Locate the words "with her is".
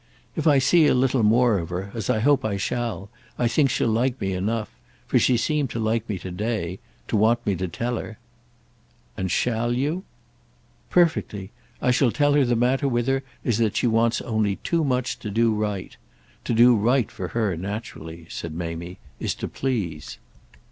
12.87-13.59